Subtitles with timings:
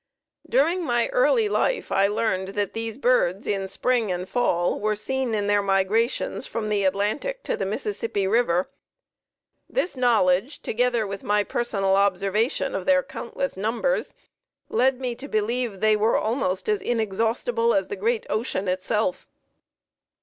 [0.49, 5.35] During my early life I learned that these birds in spring and fall were seen
[5.35, 8.67] in their migrations from the Atlantic to the Mississippi River.
[9.69, 14.15] This knowledge, together with my personal observation of their countless numbers,
[14.69, 19.27] led me to believe they were almost as inexhaustible as the great ocean itself.